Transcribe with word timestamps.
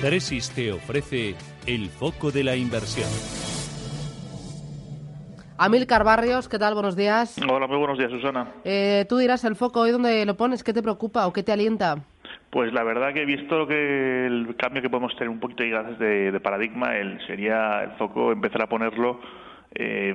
Tresis 0.00 0.50
te 0.54 0.70
ofrece 0.70 1.34
el 1.66 1.88
foco 1.88 2.30
de 2.30 2.44
la 2.44 2.54
inversión. 2.54 3.08
Amilcar 5.58 6.04
Barrios, 6.04 6.48
¿qué 6.48 6.56
tal? 6.56 6.74
Buenos 6.74 6.94
días. 6.94 7.36
Hola, 7.50 7.66
muy 7.66 7.78
buenos 7.78 7.98
días, 7.98 8.12
Susana. 8.12 8.46
Eh, 8.62 9.06
tú 9.08 9.16
dirás 9.16 9.42
el 9.42 9.56
foco, 9.56 9.80
¿hoy 9.80 9.90
dónde 9.90 10.24
lo 10.24 10.36
pones? 10.36 10.62
¿Qué 10.62 10.72
te 10.72 10.82
preocupa 10.82 11.26
o 11.26 11.32
qué 11.32 11.42
te 11.42 11.50
alienta? 11.50 11.96
Pues 12.50 12.72
la 12.72 12.84
verdad 12.84 13.12
que 13.12 13.22
he 13.22 13.26
visto 13.26 13.66
que 13.66 14.26
el 14.26 14.54
cambio 14.56 14.82
que 14.82 14.88
podemos 14.88 15.12
tener 15.16 15.30
un 15.30 15.40
poquito 15.40 15.64
de, 15.64 16.30
de 16.30 16.40
paradigma 16.40 16.96
el, 16.96 17.18
sería 17.26 17.82
el 17.82 17.90
foco 17.98 18.30
empezar 18.30 18.62
a 18.62 18.68
ponerlo 18.68 19.20
eh, 19.74 20.14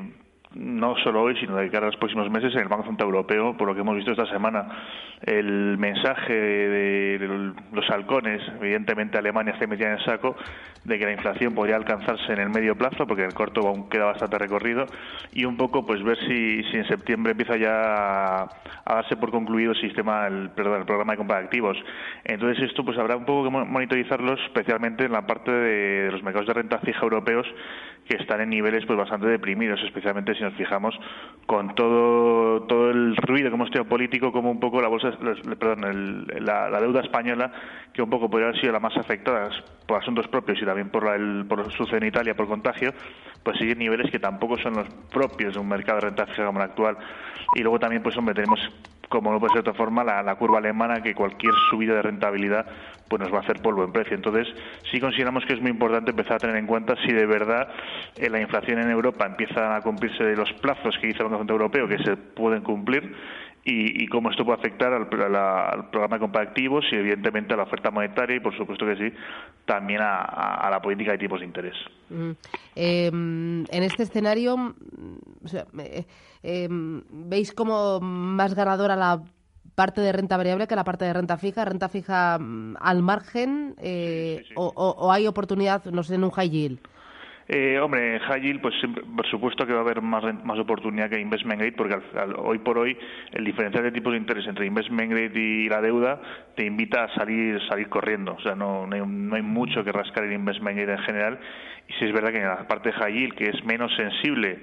no 0.55 0.95
solo 1.03 1.23
hoy, 1.23 1.35
sino 1.39 1.55
de 1.55 1.69
cara 1.69 1.87
a 1.87 1.89
los 1.89 1.97
próximos 1.97 2.29
meses 2.29 2.53
en 2.53 2.61
el 2.61 2.67
Banco 2.67 2.85
Central 2.85 3.09
Europeo, 3.09 3.57
por 3.57 3.67
lo 3.67 3.73
que 3.73 3.81
hemos 3.81 3.95
visto 3.95 4.11
esta 4.11 4.25
semana. 4.27 4.67
El 5.21 5.77
mensaje 5.77 6.33
de 6.33 7.53
los 7.71 7.89
halcones, 7.89 8.41
evidentemente 8.59 9.17
Alemania 9.17 9.53
está 9.53 9.67
metida 9.67 9.87
en 9.87 9.99
el 9.99 10.05
saco, 10.05 10.35
de 10.83 10.99
que 10.99 11.05
la 11.05 11.13
inflación 11.13 11.55
podría 11.55 11.77
alcanzarse 11.77 12.33
en 12.33 12.39
el 12.39 12.49
medio 12.49 12.75
plazo, 12.75 13.07
porque 13.07 13.23
en 13.23 13.29
el 13.29 13.33
corto 13.33 13.61
aún 13.61 13.89
queda 13.89 14.05
bastante 14.05 14.37
recorrido, 14.37 14.85
y 15.31 15.45
un 15.45 15.55
poco 15.55 15.85
pues 15.85 16.03
ver 16.03 16.17
si, 16.19 16.63
si 16.63 16.77
en 16.77 16.87
septiembre 16.87 17.31
empieza 17.31 17.55
ya 17.57 18.43
a, 18.43 18.49
darse 18.85 19.15
por 19.15 19.31
concluido 19.31 19.71
el 19.71 19.81
sistema, 19.81 20.27
el, 20.27 20.49
perdón, 20.51 20.81
el 20.81 20.85
programa 20.85 21.13
de 21.13 21.17
compra 21.17 21.37
de 21.37 21.45
activos. 21.45 21.77
Entonces 22.25 22.63
esto 22.69 22.83
pues 22.83 22.97
habrá 22.97 23.15
un 23.15 23.25
poco 23.25 23.45
que 23.45 23.49
monitorizarlo, 23.49 24.33
especialmente 24.33 25.05
en 25.05 25.13
la 25.13 25.25
parte 25.25 25.51
de 25.51 26.11
los 26.11 26.21
mercados 26.21 26.47
de 26.47 26.53
renta 26.53 26.79
fija 26.79 27.01
europeos, 27.01 27.47
que 28.07 28.17
están 28.17 28.41
en 28.41 28.49
niveles 28.49 28.85
pues 28.85 28.97
bastante 28.99 29.27
deprimidos, 29.27 29.81
especialmente 29.83 30.35
si 30.35 30.42
nos 30.43 30.53
fijamos 30.55 30.95
con 31.45 31.75
todo 31.75 32.63
todo 32.63 32.89
el 32.89 33.15
ruido 33.17 33.49
que 33.49 33.55
hemos 33.55 33.69
tenido 33.69 33.89
político, 33.89 34.31
como 34.31 34.51
un 34.51 34.59
poco 34.59 34.81
la 34.81 34.87
bolsa, 34.87 35.11
perdón, 35.59 36.25
la, 36.39 36.79
deuda 36.79 37.01
española, 37.01 37.51
que 37.93 38.01
un 38.01 38.09
poco 38.09 38.29
podría 38.29 38.49
haber 38.49 38.61
sido 38.61 38.73
la 38.73 38.79
más 38.79 38.95
afectada 38.97 39.49
por 39.85 40.01
asuntos 40.01 40.27
propios 40.27 40.61
y 40.61 40.65
también 40.65 40.89
por, 40.89 41.07
el, 41.13 41.45
por 41.47 41.71
sucede 41.71 41.97
en 41.97 42.07
Italia 42.07 42.35
por 42.35 42.47
contagio, 42.47 42.93
pues 43.43 43.57
siguen 43.57 43.79
niveles 43.79 44.09
que 44.09 44.19
tampoco 44.19 44.57
son 44.57 44.75
los 44.75 44.87
propios 45.11 45.53
de 45.53 45.59
un 45.59 45.67
mercado 45.67 45.99
de 45.99 46.07
renta 46.07 46.25
fija 46.27 46.45
como 46.45 46.59
el 46.59 46.65
actual. 46.65 46.97
Y 47.55 47.61
luego 47.61 47.79
también, 47.79 48.01
pues 48.01 48.17
hombre, 48.17 48.33
tenemos 48.33 48.59
como 49.13 49.31
no 49.31 49.39
puede 49.39 49.53
ser 49.53 49.63
de 49.63 49.69
otra 49.69 49.77
forma, 49.77 50.03
la, 50.03 50.35
curva 50.35 50.57
alemana 50.57 51.03
que 51.03 51.13
cualquier 51.13 51.53
subida 51.69 51.93
de 51.93 52.01
rentabilidad 52.01 52.65
pues 53.07 53.21
nos 53.21 53.31
va 53.31 53.37
a 53.37 53.41
hacer 53.41 53.61
polvo 53.61 53.83
en 53.83 53.91
precio. 53.91 54.15
Entonces, 54.15 54.47
sí 54.91 54.99
consideramos 54.99 55.45
que 55.45 55.53
es 55.53 55.61
muy 55.61 55.69
importante 55.69 56.09
empezar 56.09 56.37
a 56.37 56.39
tener 56.39 56.55
en 56.55 56.65
cuenta 56.65 56.95
si 57.05 57.13
de 57.13 57.27
verdad 57.27 57.67
eh, 58.15 58.27
la 58.27 58.41
inflación 58.41 58.79
en 58.79 58.89
Europa 58.89 59.27
empieza 59.27 59.75
a 59.75 59.81
cumplirse 59.81 60.23
de 60.23 60.35
los 60.35 60.51
plazos 60.53 60.97
que 60.99 61.07
dice 61.07 61.19
el 61.19 61.25
Banco 61.25 61.37
Central 61.37 61.61
Europeo 61.61 61.87
que 61.87 62.03
se 62.03 62.17
pueden 62.17 62.63
cumplir 62.63 63.15
y, 63.65 64.07
cómo 64.07 64.29
esto 64.29 64.43
puede 64.43 64.59
afectar 64.59 64.91
al, 64.93 65.07
programa 65.07 66.15
de 66.15 66.19
compra 66.19 66.41
de 66.41 66.47
activos 66.47 66.83
y 66.91 66.95
evidentemente 66.95 67.53
a 67.53 67.57
la 67.57 67.63
oferta 67.63 67.91
monetaria 67.91 68.35
y 68.35 68.39
por 68.39 68.55
supuesto 68.57 68.85
que 68.85 68.95
sí 68.97 69.15
también 69.65 70.01
a, 70.01 70.67
la 70.69 70.81
política 70.81 71.13
de 71.13 71.17
tipos 71.17 71.39
de 71.39 71.45
interés. 71.45 71.75
Mm. 72.09 72.31
Em, 72.75 73.63
en 73.69 73.83
este 73.83 74.03
escenario, 74.03 74.75
em, 76.43 77.01
¿veis 77.09 77.53
como 77.53 77.99
más 78.01 78.53
ganadora 78.53 78.95
la 78.97 79.21
parte 79.75 80.01
de 80.01 80.11
renta 80.11 80.37
variable 80.37 80.67
que 80.67 80.75
la 80.75 80.83
parte 80.83 81.05
de 81.05 81.13
renta 81.13 81.37
fija? 81.37 81.63
¿Renta 81.63 81.87
fija 81.87 82.37
mm, 82.37 82.75
al 82.79 83.01
margen 83.01 83.75
eh, 83.79 84.43
O, 84.55 84.73
o, 84.75 85.11
hay 85.11 85.25
oportunidad, 85.25 85.85
no 85.85 86.03
sé, 86.03 86.15
en 86.15 86.25
un 86.25 86.31
high 86.31 86.49
yield? 86.49 86.79
Eh, 87.47 87.77
hombre, 87.79 88.15
en 88.15 88.19
high 88.19 88.41
yield, 88.41 88.61
pues 88.61 88.73
por 89.15 89.27
supuesto 89.27 89.65
que 89.65 89.73
va 89.73 89.79
a 89.79 89.81
haber 89.81 90.01
más, 90.01 90.23
más 90.45 90.57
oportunidad 90.59 91.09
que 91.09 91.19
investment 91.19 91.59
grade, 91.59 91.73
porque 91.73 91.97
hoy 92.37 92.59
por 92.59 92.77
hoy 92.77 92.97
el 93.33 93.43
diferencial 93.43 93.83
de 93.83 93.91
tipos 93.91 94.13
de 94.13 94.19
interés 94.19 94.47
entre 94.47 94.65
investment 94.65 95.11
grade 95.11 95.37
y 95.37 95.67
la 95.67 95.81
deuda 95.81 96.21
te 96.55 96.65
invita 96.65 97.03
a 97.03 97.13
salir 97.15 97.59
salir 97.67 97.89
corriendo. 97.89 98.35
O 98.35 98.41
sea, 98.41 98.55
no, 98.55 98.87
no, 98.87 98.95
hay, 98.95 99.01
no 99.05 99.35
hay 99.35 99.41
mucho 99.41 99.83
que 99.83 99.91
rascar 99.91 100.23
en 100.23 100.33
investment 100.33 100.77
grade 100.77 100.93
en 100.93 101.05
general. 101.05 101.39
Y 101.89 101.93
si 101.93 102.05
es 102.05 102.13
verdad 102.13 102.31
que 102.31 102.37
en 102.37 102.47
la 102.47 102.67
parte 102.67 102.89
de 102.89 102.95
high 102.95 103.31
que 103.31 103.49
es 103.49 103.63
menos 103.65 103.93
sensible 103.95 104.59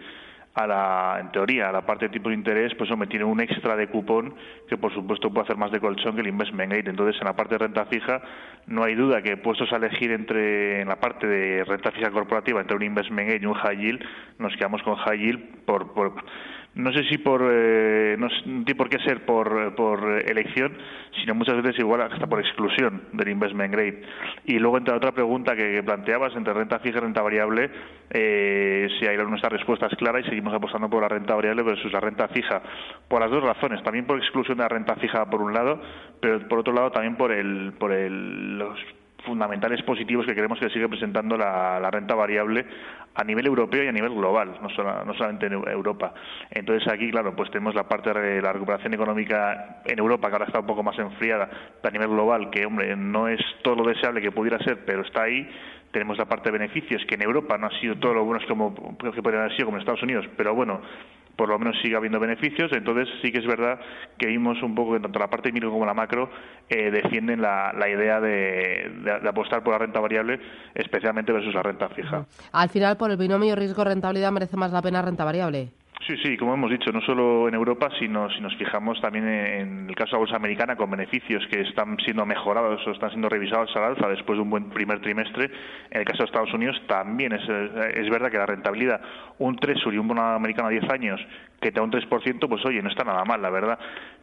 a 0.55 0.67
la, 0.67 1.19
en 1.21 1.31
teoría, 1.31 1.69
a 1.69 1.73
la 1.73 1.87
parte 1.87 2.07
de 2.07 2.13
tipo 2.13 2.29
de 2.29 2.35
interés, 2.35 2.75
pues 2.75 2.91
me 2.97 3.07
tiene 3.07 3.25
un 3.25 3.41
extra 3.41 3.77
de 3.77 3.87
cupón 3.87 4.35
que 4.69 4.77
por 4.77 4.93
supuesto 4.93 5.31
puede 5.31 5.45
hacer 5.45 5.57
más 5.57 5.71
de 5.71 5.81
colchón 5.81 6.15
que 6.15 6.23
el 6.23 6.29
investment 6.29 6.73
grade. 6.73 6.91
Entonces, 6.91 7.21
en 7.21 7.27
la 7.27 7.37
parte 7.37 7.55
de 7.55 7.59
renta 7.59 7.87
fija, 7.87 8.21
no 8.67 8.83
hay 8.83 8.95
duda 8.95 9.23
que 9.23 9.37
puestos 9.37 9.73
a 9.73 9.77
elegir 9.77 10.11
entre, 10.11 10.81
en 10.81 10.89
la 10.89 10.97
parte 10.99 11.27
de 11.27 11.65
renta 11.65 11.93
fija 11.93 12.11
corporativa, 12.11 12.61
entre 12.61 12.77
un 12.77 12.83
investment 12.83 13.29
grade 13.29 13.43
y 13.43 13.47
un 13.47 13.55
high 13.55 13.77
yield, 13.77 14.05
nos 14.39 14.55
quedamos 14.57 14.83
con 14.83 14.97
high 14.97 15.19
yield 15.19 15.65
por, 15.65 15.93
por 15.93 16.15
no 16.75 16.93
sé 16.93 17.03
si 17.09 17.19
por 17.19 17.43
eh, 17.53 18.17
no 18.19 18.29
sé 18.31 18.75
por 18.77 18.89
qué 18.89 18.99
ser 19.01 19.25
por, 19.25 19.75
por 19.75 20.23
elección, 20.25 20.77
sino 21.21 21.35
muchas 21.35 21.57
veces 21.57 21.79
igual 21.81 22.03
hasta 22.03 22.27
por 22.27 22.41
exclusión 22.41 23.03
del 23.13 23.29
investment 23.29 23.73
grade. 23.73 24.03
Y 24.45 24.59
luego 24.59 24.79
entre 24.79 24.95
otra 24.95 25.13
pregunta 25.13 25.57
que, 25.57 25.83
planteabas 25.83 26.35
entre 26.37 26.55
renta 26.55 26.79
fija 26.79 26.99
y 26.99 27.01
renta 27.01 27.23
variable, 27.23 27.71
eh, 28.11 28.89
si 28.99 29.07
hay 29.07 29.17
nuestra 29.17 29.49
respuesta 29.49 29.87
es 29.87 29.97
clara 29.97 30.21
y 30.21 30.25
seguimos 30.25 30.55
apostando 30.55 30.89
por 30.89 31.03
la 31.03 31.09
renta 31.09 31.35
variable 31.35 31.63
versus 31.63 31.93
la 31.93 32.01
renta 32.01 32.29
fija, 32.29 32.63
por 33.09 33.21
las 33.21 33.31
dos 33.31 33.43
razones, 33.43 33.83
también 33.83 34.07
por 34.07 34.19
exclusión 34.19 34.59
de 34.59 34.63
la 34.63 34.69
renta 34.69 34.95
fija 34.97 35.29
por 35.29 35.43
un 35.43 35.53
lado, 35.53 35.81
pero 36.21 36.47
por 36.49 36.61
otro 36.61 36.73
lado 36.73 36.93
también 36.93 37.17
por 37.17 37.33
el 37.33 37.73
por 37.79 37.93
el 37.93 38.59
los 38.59 38.79
fundamentales 39.25 39.83
positivos 39.83 40.27
que 40.27 40.35
queremos 40.35 40.59
que 40.59 40.71
siga 40.71 40.89
presentando 40.89 41.37
la, 41.37 41.91
renta 41.91 42.15
variable 42.15 42.65
a 43.15 43.25
nivel 43.25 43.47
europeo 43.47 43.83
y 43.83 43.89
a 43.89 43.93
nivel 43.93 44.15
global, 44.15 44.59
no, 44.63 44.69
no, 45.05 45.15
solamente 45.15 45.47
en 45.47 45.53
Europa. 45.53 46.15
Entonces 46.51 46.87
aquí, 46.93 47.11
claro, 47.11 47.35
pues 47.35 47.51
tenemos 47.51 47.75
la 47.75 47.89
parte 47.89 48.13
de 48.13 48.41
la 48.41 48.53
recuperación 48.53 48.95
económica 48.95 49.83
en 49.85 49.99
Europa, 49.99 50.29
que 50.29 50.35
ahora 50.35 50.47
está 50.47 50.61
un 50.61 50.67
poco 50.67 50.83
más 50.83 50.99
enfriada, 50.99 51.51
a 51.83 51.91
nivel 51.91 52.09
global, 52.09 52.51
que, 52.51 52.65
hombre, 52.65 52.95
no 52.97 53.29
es 53.29 53.41
todo 53.63 53.77
lo 53.77 53.85
deseable 53.85 54.21
que 54.21 54.31
pudiera 54.31 54.59
ser, 54.61 54.85
pero 54.85 55.03
está 55.03 55.25
ahí. 55.25 55.49
Tenemos 55.91 56.19
la 56.19 56.27
parte 56.27 56.53
de 56.53 56.59
beneficios, 56.59 57.03
que 57.07 57.17
en 57.17 57.23
Europa 57.23 57.59
no 57.59 57.67
ha 57.67 57.81
sido 57.81 57.97
todo 57.97 58.15
lo 58.15 58.25
bueno 58.25 58.41
como 58.47 58.97
que 58.97 59.23
podrían 59.23 59.43
haber 59.43 59.57
sido 59.57 59.67
como 59.67 59.77
en 59.77 59.81
Estados 59.81 60.03
Unidos, 60.05 60.25
pero 60.37 60.55
bueno, 60.55 60.81
por 61.41 61.49
lo 61.49 61.59
menos 61.59 61.75
sigue 61.81 61.97
habiendo 61.97 62.21
beneficios. 62.21 62.71
Entonces 62.71 63.09
sí 63.23 63.33
que 63.33 63.39
es 63.39 63.47
verdad 63.47 63.81
que 64.19 64.27
vimos 64.27 64.63
un 64.63 64.75
poco 64.75 64.93
que 64.93 65.01
tanto 65.01 65.19
la 65.19 65.31
parte 65.31 65.51
micro 65.51 65.71
como 65.71 65.87
la 65.87 65.95
macro 65.95 66.29
eh, 66.69 66.91
defienden 66.91 67.41
la, 67.41 67.73
idea 67.89 68.21
de, 68.21 69.17
apostar 69.27 69.63
por 69.63 69.73
la 69.73 69.79
renta 69.79 70.01
variable, 70.01 70.39
especialmente 70.75 71.33
versus 71.33 71.55
la 71.55 71.63
renta 71.63 71.89
fija. 71.89 72.27
Al 72.53 72.69
final, 72.69 72.99
por 72.99 73.11
el 73.11 73.17
binomio 73.17 73.57
riesgo-rentabilidad, 73.57 74.31
merece 74.33 74.59
más 74.59 74.71
la 74.71 74.83
pena 74.83 75.01
renta 75.01 75.25
variable. 75.25 75.71
Sí, 76.07 76.17
sí, 76.23 76.37
como 76.39 76.55
hemos 76.55 76.71
dicho, 76.71 76.91
no 76.93 77.01
solo 77.03 77.47
en 77.47 77.55
Europa, 77.55 77.91
sino 77.99 78.31
si 78.31 78.41
nos 78.41 78.57
fijamos 78.57 79.01
también 79.03 79.29
en 79.29 79.89
el 79.89 79.95
caso 79.95 80.11
de 80.11 80.13
la 80.13 80.19
bolsa 80.19 80.37
americana 80.37 80.75
con 80.75 80.91
beneficios 80.91 81.47
que 81.51 81.61
están 81.61 81.99
siendo 81.99 82.25
mejorados 82.25 82.81
o 82.87 82.91
están 82.91 83.11
siendo 83.11 83.29
revisados 83.29 83.71
al 83.77 83.85
alza 83.85 84.09
después 84.09 84.39
de 84.39 84.43
un 84.43 84.51
buen 84.51 84.71
primer 84.71 85.01
trimestre. 85.01 85.51
En 85.91 86.01
el 86.01 86.07
caso 86.07 86.21
de 86.21 86.25
Estados 86.25 86.55
Unidos 86.55 86.81
también 86.89 87.33
es, 87.33 87.43
es 87.43 88.09
verdad 88.09 88.31
que 88.31 88.39
la 88.39 88.47
rentabilidad, 88.47 89.01
un 89.39 89.57
Treasury, 89.57 89.99
un 89.99 90.09
bono 90.09 90.23
americano 90.23 90.69
a 90.69 90.71
10 90.71 90.91
años 90.91 91.21
que 91.61 91.71
te 91.71 91.79
da 91.79 91.83
un 91.83 91.93
3%, 91.93 92.49
pues 92.49 92.65
oye, 92.65 92.83
no 92.83 92.89
está 92.89 93.05
nada 93.05 93.25
mal, 93.25 93.43
la 93.43 93.51
verdad 93.51 93.79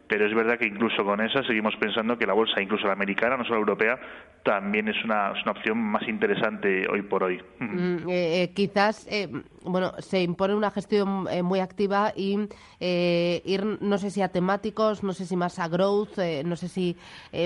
pero 0.08 0.26
es 0.26 0.34
verdad 0.34 0.58
que 0.58 0.66
incluso 0.66 1.04
con 1.04 1.20
esa 1.20 1.42
seguimos 1.44 1.76
pensando 1.76 2.16
que 2.16 2.26
la 2.26 2.32
bolsa, 2.32 2.62
incluso 2.62 2.86
la 2.86 2.94
americana, 2.94 3.36
no 3.36 3.44
solo 3.44 3.56
la 3.56 3.60
europea, 3.60 3.98
también 4.42 4.88
es 4.88 5.04
una, 5.04 5.32
es 5.32 5.42
una 5.42 5.52
opción 5.52 5.78
más 5.78 6.08
interesante 6.08 6.86
hoy 6.88 7.02
por 7.02 7.24
hoy. 7.24 7.40
Mm, 7.58 8.08
eh, 8.08 8.42
eh, 8.42 8.52
quizás, 8.54 9.06
eh, 9.10 9.28
bueno, 9.64 9.92
se 9.98 10.22
impone 10.22 10.54
una 10.54 10.70
gestión 10.70 11.26
muy 11.44 11.60
activa 11.60 11.67
y 12.16 12.38
ir, 12.80 13.64
no 13.80 13.98
sé 13.98 14.10
si 14.10 14.22
a 14.22 14.28
temáticos, 14.28 15.02
no 15.02 15.12
sé 15.12 15.24
si 15.26 15.36
más 15.36 15.58
a 15.58 15.68
growth, 15.68 16.18
no 16.44 16.56
sé 16.56 16.68
si 16.68 16.96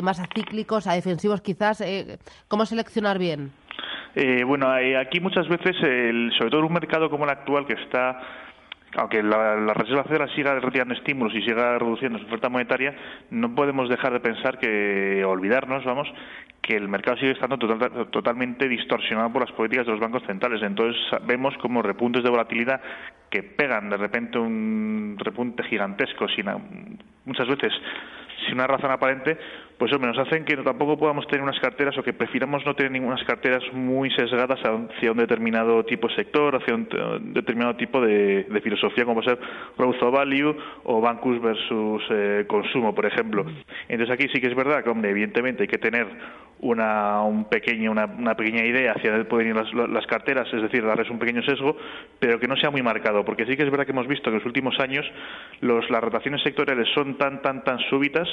más 0.02 0.20
a 0.20 0.26
cíclicos, 0.34 0.86
a 0.86 0.94
defensivos 0.94 1.40
quizás. 1.40 1.82
¿Cómo 2.48 2.66
seleccionar 2.66 3.18
bien? 3.18 3.52
bueno, 4.46 4.68
aquí 5.00 5.20
muchas 5.20 5.48
veces, 5.48 5.76
sobre 5.76 6.50
todo 6.50 6.60
en 6.60 6.66
un 6.66 6.72
mercado 6.72 7.08
como 7.08 7.24
el 7.24 7.30
actual 7.30 7.66
que 7.66 7.74
está 7.74 8.20
aunque 8.96 9.22
la, 9.22 9.72
Reserva 9.74 10.04
Federal 10.04 10.30
siga 10.34 10.58
retirando 10.60 10.94
estímulos 10.94 11.34
y 11.34 11.42
siga 11.42 11.78
reduciendo 11.78 12.18
su 12.18 12.26
oferta 12.26 12.48
monetaria, 12.48 12.94
no 13.30 13.54
podemos 13.54 13.88
dejar 13.88 14.12
de 14.12 14.20
pensar 14.20 14.58
que, 14.58 15.24
olvidarnos, 15.24 15.84
vamos, 15.84 16.08
que 16.62 16.76
el 16.76 16.88
mercado 16.88 17.16
sigue 17.16 17.32
estando 17.32 17.58
totalmente 17.58 18.68
distorsionado 18.68 19.32
por 19.32 19.42
las 19.42 19.50
políticas 19.52 19.84
de 19.84 19.92
los 19.92 20.00
bancos 20.00 20.22
centrales. 20.26 20.62
Entonces 20.62 21.02
vemos 21.26 21.54
como 21.58 21.82
repuntes 21.82 22.22
de 22.22 22.30
volatilidad 22.30 22.80
que 23.28 23.42
pegan 23.42 23.90
de 23.90 23.96
repente 23.96 24.38
un 24.38 25.16
repunte 25.18 25.64
gigantesco, 25.64 26.28
sin, 26.28 26.46
muchas 27.24 27.48
veces 27.48 27.72
sin 28.44 28.54
una 28.54 28.66
razón 28.66 28.90
aparente, 28.90 29.36
pues 29.82 29.92
hombre, 29.94 30.12
nos 30.12 30.18
hacen 30.24 30.44
que 30.44 30.56
tampoco 30.58 30.96
podamos 30.96 31.26
tener 31.26 31.42
unas 31.42 31.58
carteras 31.58 31.98
o 31.98 32.04
que 32.04 32.12
prefiramos 32.12 32.64
no 32.64 32.76
tener 32.76 32.92
ninguna 32.92 33.16
carteras 33.26 33.64
muy 33.72 34.12
sesgadas 34.12 34.60
hacia 34.60 35.10
un 35.10 35.18
determinado 35.18 35.84
tipo 35.84 36.06
de 36.06 36.14
sector, 36.14 36.54
hacia 36.54 36.72
un 36.72 36.86
determinado 37.34 37.74
tipo 37.74 38.00
de, 38.00 38.46
filosofía, 38.62 39.04
como 39.04 39.20
puede 39.20 39.36
ser 39.36 39.44
growth 39.76 40.00
o 40.00 40.12
value 40.12 40.56
o 40.84 41.00
bancos 41.00 41.42
versus 41.42 42.00
eh, 42.10 42.44
consumo, 42.46 42.94
por 42.94 43.06
ejemplo. 43.06 43.44
Entonces 43.88 44.14
aquí 44.14 44.28
sí 44.32 44.40
que 44.40 44.46
es 44.46 44.54
verdad 44.54 44.84
que, 44.84 44.90
hombre, 44.90 45.10
evidentemente 45.10 45.62
hay 45.62 45.68
que 45.68 45.78
tener 45.78 46.06
una, 46.60 47.22
un 47.22 47.46
pequeño, 47.46 47.90
una, 47.90 48.06
una, 48.06 48.36
pequeña 48.36 48.64
idea 48.64 48.92
hacia 48.92 49.10
dónde 49.10 49.24
pueden 49.24 49.48
ir 49.48 49.56
las, 49.56 49.72
las, 49.74 50.06
carteras, 50.06 50.46
es 50.54 50.62
decir, 50.62 50.84
darles 50.86 51.10
un 51.10 51.18
pequeño 51.18 51.42
sesgo, 51.42 51.76
pero 52.20 52.38
que 52.38 52.46
no 52.46 52.56
sea 52.56 52.70
muy 52.70 52.82
marcado, 52.82 53.24
porque 53.24 53.44
sí 53.46 53.56
que 53.56 53.64
es 53.64 53.70
verdad 53.70 53.84
que 53.84 53.90
hemos 53.90 54.06
visto 54.06 54.24
que 54.24 54.36
en 54.36 54.36
los 54.36 54.46
últimos 54.46 54.78
años 54.78 55.04
los, 55.60 55.90
las 55.90 56.00
rotaciones 56.00 56.40
sectoriales 56.42 56.88
son 56.94 57.18
tan, 57.18 57.42
tan, 57.42 57.64
tan 57.64 57.80
súbitas 57.90 58.28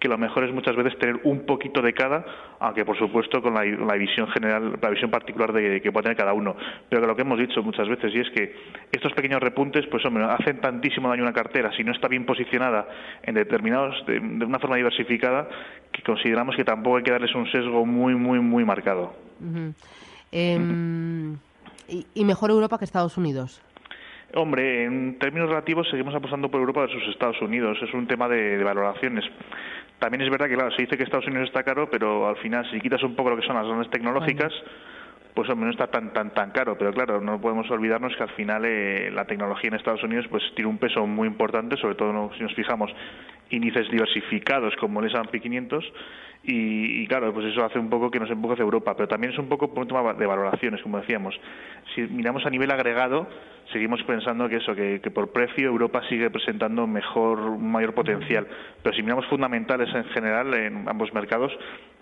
que 0.00 0.08
lo 0.08 0.18
mejor 0.18 0.44
es 0.44 0.52
muchas 0.52 0.74
veces 0.74 0.87
tener 0.98 1.20
un 1.24 1.44
poquito 1.44 1.82
de 1.82 1.92
cada, 1.92 2.24
aunque 2.60 2.84
por 2.84 2.96
supuesto 2.96 3.42
con 3.42 3.54
la, 3.54 3.64
la 3.64 3.94
visión 3.94 4.28
general, 4.28 4.78
la 4.80 4.90
visión 4.90 5.10
particular 5.10 5.52
de, 5.52 5.80
que 5.80 5.92
puede 5.92 6.04
tener 6.04 6.16
cada 6.16 6.32
uno. 6.32 6.56
Pero 6.88 7.02
que 7.02 7.08
lo 7.08 7.16
que 7.16 7.22
hemos 7.22 7.38
dicho 7.38 7.62
muchas 7.62 7.88
veces, 7.88 8.14
y 8.14 8.20
es 8.20 8.30
que 8.30 8.54
estos 8.92 9.12
pequeños 9.12 9.40
repuntes, 9.40 9.86
pues 9.90 10.04
hombre, 10.06 10.24
hacen 10.24 10.60
tantísimo 10.60 11.08
daño 11.08 11.22
a 11.22 11.26
una 11.26 11.34
cartera 11.34 11.72
si 11.76 11.84
no 11.84 11.92
está 11.92 12.08
bien 12.08 12.24
posicionada 12.24 12.86
en 13.22 13.34
determinados, 13.34 14.06
de, 14.06 14.20
de 14.20 14.44
una 14.44 14.58
forma 14.58 14.76
diversificada, 14.76 15.48
que 15.92 16.02
consideramos 16.02 16.56
que 16.56 16.64
tampoco 16.64 16.98
hay 16.98 17.02
que 17.02 17.10
darles 17.10 17.34
un 17.34 17.50
sesgo 17.50 17.84
muy, 17.84 18.14
muy, 18.14 18.40
muy 18.40 18.64
marcado. 18.64 19.14
Em, 20.32 21.36
y, 21.88 22.24
mejor 22.24 22.50
Europa 22.50 22.78
que 22.78 22.84
Estados 22.84 23.16
Unidos? 23.16 23.62
Hombre, 24.34 24.84
en 24.84 25.18
términos 25.18 25.48
relativos 25.48 25.88
seguimos 25.88 26.14
apostando 26.14 26.50
por 26.50 26.60
Europa 26.60 26.80
versus 26.80 27.02
Estados 27.08 27.40
Unidos. 27.40 27.78
Es 27.82 27.94
un 27.94 28.06
tema 28.06 28.28
de, 28.28 28.62
valoraciones. 28.62 29.24
También 29.98 30.22
es 30.22 30.30
verdad 30.30 30.48
que, 30.48 30.54
claro, 30.54 30.70
se 30.72 30.82
dice 30.82 30.96
que 30.96 31.02
Estados 31.02 31.26
Unidos 31.26 31.48
está 31.48 31.64
caro, 31.64 31.90
pero 31.90 32.28
al 32.28 32.36
final, 32.36 32.68
si 32.70 32.80
quitas 32.80 33.02
un 33.02 33.16
poco 33.16 33.30
lo 33.30 33.36
que 33.36 33.46
son 33.46 33.56
las 33.56 33.66
grandes 33.66 33.90
tecnológicas, 33.90 34.52
pues 35.34 35.48
hombre, 35.50 35.66
no 35.66 35.70
está 35.70 35.86
tan 35.86 36.12
tan 36.12 36.34
tan 36.34 36.50
caro, 36.50 36.76
pero 36.76 36.92
claro, 36.92 37.20
no 37.20 37.40
podemos 37.40 37.70
olvidarnos 37.70 38.16
que 38.16 38.22
al 38.24 38.30
final 38.30 38.64
eh, 38.64 39.10
la 39.12 39.24
tecnología 39.24 39.68
en 39.68 39.74
Estados 39.74 40.02
Unidos 40.02 40.26
pues 40.28 40.42
tiene 40.56 40.68
un 40.68 40.78
peso 40.78 41.06
muy 41.06 41.28
importante, 41.28 41.76
sobre 41.76 41.94
todo 41.94 42.32
si 42.34 42.42
nos 42.42 42.54
fijamos 42.54 42.90
índices 43.50 43.88
diversificados 43.90 44.74
como 44.76 45.00
el 45.00 45.06
S&P 45.06 45.40
500 45.40 45.84
y, 46.44 47.06
claro, 47.08 47.32
pues 47.34 47.46
eso 47.46 47.64
hace 47.64 47.78
un 47.78 47.90
poco 47.90 48.10
que 48.10 48.20
nos 48.20 48.30
empuje 48.30 48.54
hacia 48.54 48.62
Europa, 48.62 48.94
pero 48.94 49.08
también 49.08 49.32
es 49.32 49.38
un 49.38 49.48
poco 49.48 49.68
por 49.68 49.82
un 49.82 49.88
tema 49.88 50.14
de 50.14 50.26
valoraciones, 50.26 50.80
como 50.82 50.98
decíamos. 50.98 51.38
Si 51.94 52.02
miramos 52.02 52.46
a 52.46 52.50
nivel 52.50 52.70
agregado, 52.70 53.26
seguimos 53.72 54.02
pensando 54.04 54.48
que 54.48 54.56
eso, 54.56 54.74
que, 54.74 55.00
por 55.12 55.32
precio 55.32 55.66
Europa 55.66 56.00
sigue 56.08 56.30
presentando 56.30 56.86
mejor, 56.86 57.58
mayor 57.58 57.92
potencial, 57.92 58.46
pero 58.82 58.94
si 58.94 59.02
miramos 59.02 59.26
fundamentales 59.26 59.92
en 59.94 60.04
general 60.04 60.54
en 60.54 60.88
ambos 60.88 61.12
mercados, 61.12 61.52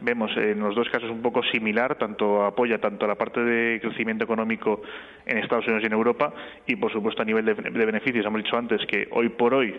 vemos 0.00 0.30
en 0.36 0.60
los 0.60 0.74
dos 0.74 0.88
casos 0.90 1.10
un 1.10 1.22
poco 1.22 1.42
similar, 1.44 1.96
tanto 1.96 2.44
apoya 2.44 2.78
tanto 2.78 3.06
la 3.06 3.14
parte 3.16 3.40
de 3.40 3.80
crecimiento 3.80 4.24
económico 4.24 4.82
en 5.24 5.38
Estados 5.38 5.66
Unidos 5.66 5.82
y 5.82 5.86
en 5.86 5.92
Europa, 5.94 6.32
y 6.66 6.76
por 6.76 6.92
supuesto 6.92 7.22
a 7.22 7.24
nivel 7.24 7.46
de, 7.46 7.54
de 7.54 7.86
beneficios, 7.86 8.26
hemos 8.26 8.44
dicho 8.44 8.56
antes 8.56 8.84
que 8.86 9.08
hoy 9.10 9.30
por 9.30 9.54
hoy 9.54 9.74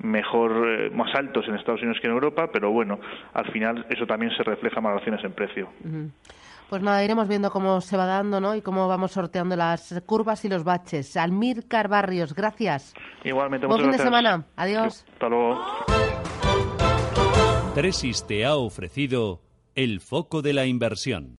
mejor 0.00 0.68
eh, 0.68 0.90
más 0.90 1.14
altos 1.14 1.46
en 1.48 1.54
Estados 1.54 1.80
Unidos 1.80 2.00
que 2.00 2.06
en 2.06 2.12
Europa, 2.12 2.50
pero 2.52 2.70
bueno, 2.70 2.98
al 3.32 3.50
final 3.52 3.86
eso 3.92 4.06
también 4.06 4.32
se 4.36 4.42
refleja 4.42 4.76
en 4.78 4.84
valoraciones 4.84 5.24
en 5.24 5.32
precio. 5.32 5.68
Pues 6.68 6.82
nada, 6.82 7.04
iremos 7.04 7.28
viendo 7.28 7.50
cómo 7.50 7.80
se 7.82 7.96
va 7.96 8.06
dando, 8.06 8.40
¿no? 8.40 8.54
Y 8.54 8.62
cómo 8.62 8.88
vamos 8.88 9.12
sorteando 9.12 9.56
las 9.56 10.02
curvas 10.06 10.44
y 10.44 10.48
los 10.48 10.64
baches. 10.64 11.16
Almir 11.16 11.68
Carbarrios, 11.68 12.34
gracias. 12.34 12.94
Igualmente, 13.24 13.66
Buen 13.66 13.82
fin 13.82 13.90
de 13.90 13.98
semana. 13.98 14.46
Adiós. 14.56 15.04
hasta 15.12 15.28
luego. 15.28 15.60
Tresis 17.74 18.26
te 18.26 18.44
ha 18.44 18.54
ofrecido 18.56 19.40
el 19.74 20.00
foco 20.00 20.42
de 20.42 20.52
la 20.52 20.66
inversión. 20.66 21.30